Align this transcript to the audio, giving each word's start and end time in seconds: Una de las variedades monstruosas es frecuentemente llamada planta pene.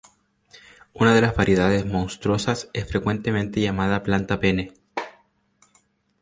Una 0.95 1.13
de 1.13 1.21
las 1.21 1.35
variedades 1.35 1.85
monstruosas 1.85 2.71
es 2.73 2.87
frecuentemente 2.87 3.61
llamada 3.61 4.01
planta 4.01 4.39
pene. 4.39 4.73